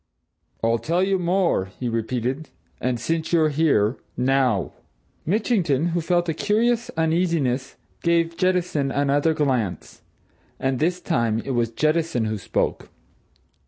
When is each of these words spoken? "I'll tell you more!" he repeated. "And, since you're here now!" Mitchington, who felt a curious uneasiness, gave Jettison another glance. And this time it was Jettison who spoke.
"I'll 0.63 0.79
tell 0.79 1.03
you 1.03 1.19
more!" 1.19 1.65
he 1.79 1.87
repeated. 1.87 2.49
"And, 2.79 2.99
since 2.99 3.31
you're 3.31 3.49
here 3.49 3.97
now!" 4.17 4.73
Mitchington, 5.27 5.89
who 5.89 6.01
felt 6.01 6.27
a 6.27 6.33
curious 6.33 6.89
uneasiness, 6.97 7.75
gave 8.01 8.35
Jettison 8.35 8.89
another 8.89 9.35
glance. 9.35 10.01
And 10.59 10.79
this 10.79 10.99
time 11.01 11.37
it 11.45 11.51
was 11.51 11.69
Jettison 11.69 12.25
who 12.25 12.39
spoke. 12.39 12.89